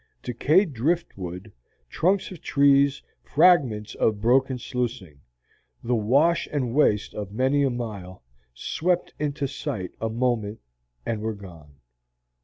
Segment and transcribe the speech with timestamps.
[0.23, 1.53] Decayed drift wood,
[1.87, 5.19] trunks of trees, fragments of broken sluicing,
[5.83, 10.59] the wash and waste of many a mile, swept into sight a moment,
[11.05, 11.75] and were gone.